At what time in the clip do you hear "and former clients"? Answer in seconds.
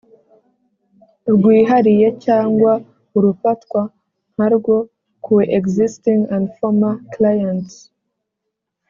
6.35-7.75